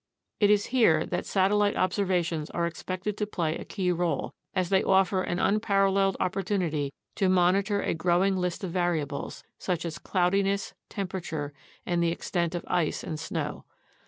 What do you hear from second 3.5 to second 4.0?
a key